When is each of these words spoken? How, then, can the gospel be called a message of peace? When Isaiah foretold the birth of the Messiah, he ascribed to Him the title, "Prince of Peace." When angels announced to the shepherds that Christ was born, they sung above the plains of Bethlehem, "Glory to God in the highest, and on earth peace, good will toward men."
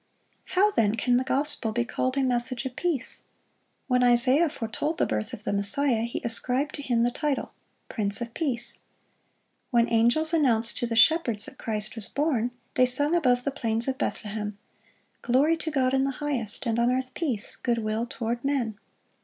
How, 0.57 0.71
then, 0.71 0.95
can 0.95 1.17
the 1.17 1.23
gospel 1.23 1.71
be 1.71 1.85
called 1.85 2.17
a 2.17 2.23
message 2.23 2.65
of 2.65 2.75
peace? 2.75 3.21
When 3.85 4.01
Isaiah 4.01 4.49
foretold 4.49 4.97
the 4.97 5.05
birth 5.05 5.31
of 5.31 5.43
the 5.43 5.53
Messiah, 5.53 6.05
he 6.05 6.23
ascribed 6.23 6.73
to 6.73 6.81
Him 6.81 7.03
the 7.03 7.11
title, 7.11 7.51
"Prince 7.87 8.19
of 8.19 8.33
Peace." 8.33 8.79
When 9.69 9.87
angels 9.87 10.33
announced 10.33 10.77
to 10.79 10.87
the 10.87 10.95
shepherds 10.95 11.45
that 11.45 11.59
Christ 11.59 11.93
was 11.93 12.07
born, 12.07 12.49
they 12.73 12.87
sung 12.87 13.15
above 13.15 13.43
the 13.43 13.51
plains 13.51 13.87
of 13.87 13.99
Bethlehem, 13.99 14.57
"Glory 15.21 15.55
to 15.57 15.69
God 15.69 15.93
in 15.93 16.03
the 16.03 16.09
highest, 16.17 16.65
and 16.65 16.79
on 16.79 16.89
earth 16.89 17.13
peace, 17.13 17.55
good 17.55 17.77
will 17.77 18.07
toward 18.07 18.43
men." 18.43 18.79